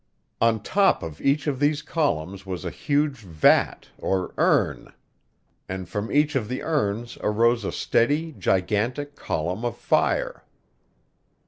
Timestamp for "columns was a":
1.83-2.71